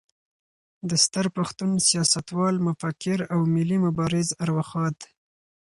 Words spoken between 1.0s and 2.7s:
ستر پښتون، سیاستوال،